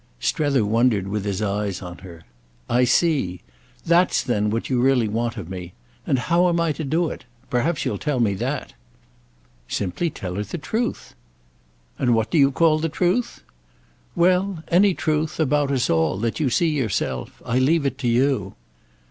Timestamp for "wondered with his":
0.65-1.43